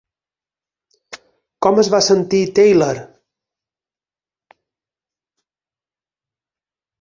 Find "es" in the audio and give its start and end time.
1.81-1.89